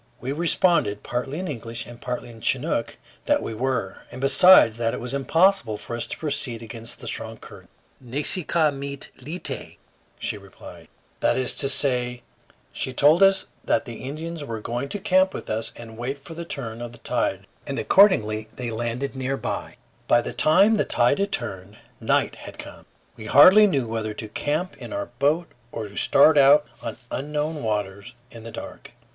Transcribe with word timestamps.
We 0.19 0.31
responded, 0.31 1.03
partly 1.03 1.37
in 1.37 1.47
English 1.47 1.85
and 1.85 2.01
partly 2.01 2.31
in 2.31 2.41
Chinook, 2.41 2.97
that 3.25 3.39
we 3.43 3.53
were, 3.53 3.99
and 4.09 4.19
besides 4.19 4.77
that 4.77 4.95
it 4.95 4.99
was 4.99 5.13
impossible 5.13 5.77
for 5.77 5.95
us 5.95 6.07
to 6.07 6.17
proceed 6.17 6.63
against 6.63 6.99
the 6.99 7.07
strong 7.07 7.37
current. 7.37 7.69
"Ne 7.99 8.23
si 8.23 8.43
ka 8.43 8.71
mit 8.71 9.09
lite," 9.21 9.77
she 10.17 10.39
replied; 10.39 10.87
that 11.19 11.37
is 11.37 11.53
to 11.53 11.69
say, 11.69 12.23
she 12.73 12.93
told 12.93 13.21
us 13.21 13.45
that 13.63 13.85
the 13.85 13.97
Indians 14.01 14.43
were 14.43 14.59
going 14.59 14.89
to 14.89 14.97
camp 14.97 15.35
with 15.35 15.51
us 15.51 15.71
and 15.75 15.99
wait 15.99 16.17
for 16.17 16.33
the 16.33 16.45
turn 16.45 16.81
of 16.81 16.93
the 16.93 16.97
tide, 16.97 17.45
and 17.67 17.77
accordingly 17.77 18.49
they 18.55 18.71
landed 18.71 19.15
near 19.15 19.37
by. 19.37 19.77
[Illustration: 19.77 19.81
Asahel 19.85 19.85
Curtis 19.85 20.01
Mt. 20.01 20.13
Rainier.] 20.17 20.23
By 20.23 20.29
the 20.31 20.65
time 20.69 20.75
the 20.77 20.83
tide 21.13 21.19
had 21.19 21.31
turned, 21.31 21.77
night 21.99 22.35
had 22.37 22.57
come. 22.57 22.85
We 23.15 23.25
hardly 23.27 23.67
knew 23.67 23.85
whether 23.87 24.15
to 24.15 24.27
camp 24.29 24.75
in 24.77 24.93
our 24.93 25.11
boat 25.19 25.49
or 25.71 25.87
to 25.87 25.95
start 25.95 26.39
out 26.39 26.65
on 26.81 26.97
unknown 27.11 27.61
waters 27.61 28.15
in 28.31 28.41
the 28.41 28.51
dark. 28.51 28.93